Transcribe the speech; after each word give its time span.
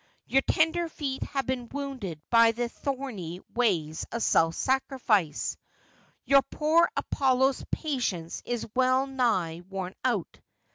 Your 0.25 0.41
tender 0.41 0.89
feet 0.89 1.21
have 1.21 1.45
been 1.45 1.69
wounded 1.71 2.19
by 2.31 2.53
the 2.53 2.69
thorny 2.69 3.39
ways 3.53 4.03
of 4.11 4.23
self 4.23 4.55
sacrifice. 4.55 5.57
Your 6.25 6.41
poor 6.49 6.89
Apollo's 6.97 7.63
patience 7.69 8.41
is 8.43 8.65
well 8.73 9.05
nigh 9.05 9.61
worn 9.69 9.93
out. 10.03 10.39